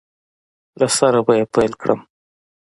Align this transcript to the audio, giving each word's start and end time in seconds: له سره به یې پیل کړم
له 0.79 0.87
سره 0.97 1.19
به 1.25 1.33
یې 1.39 1.45
پیل 1.53 1.73
کړم 1.81 1.99